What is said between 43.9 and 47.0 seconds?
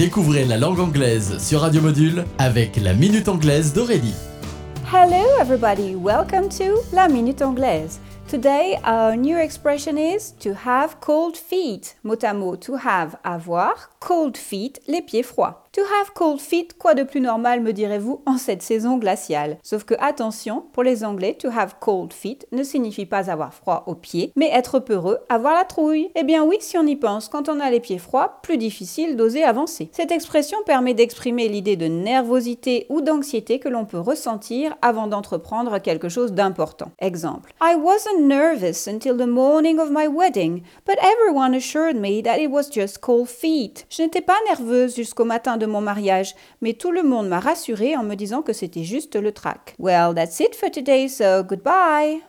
n'étais pas nerveuse jusqu'au matin de mon mariage, mais tout